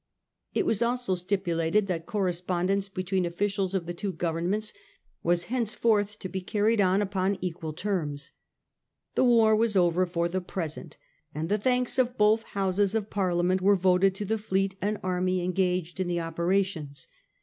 It 0.55 0.65
was 0.65 0.81
also 0.81 1.13
stipulated 1.13 1.85
that 1.85 2.07
corre 2.07 2.31
spondence 2.31 2.91
between 2.91 3.23
officials 3.23 3.75
of 3.75 3.85
the 3.85 3.93
two 3.93 4.11
Governments 4.11 4.73
was 5.21 5.45
thenceforth 5.45 6.17
to 6.17 6.27
be 6.27 6.41
carried 6.41 6.81
on 6.81 7.03
upon 7.03 7.37
equal 7.39 7.71
terms. 7.71 8.31
The 9.13 9.23
war 9.23 9.55
was 9.55 9.75
over 9.75 10.07
for 10.07 10.27
the 10.27 10.41
present, 10.41 10.97
and 11.35 11.49
the 11.49 11.59
thanks 11.59 11.99
of 11.99 12.17
both 12.17 12.41
Houses 12.57 12.95
of 12.95 13.11
Parliament 13.11 13.61
were 13.61 13.75
voted 13.75 14.15
to 14.15 14.25
the 14.25 14.39
fleet 14.39 14.75
and 14.81 14.97
army 15.03 15.43
engaged 15.43 15.99
in 15.99 16.07
the 16.07 16.19
operations. 16.21 17.07